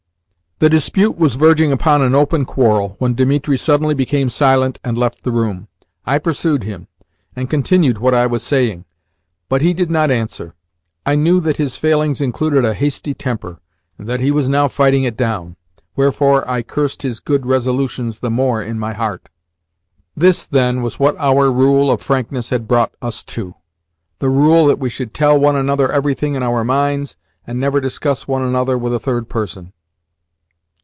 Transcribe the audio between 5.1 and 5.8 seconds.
the room.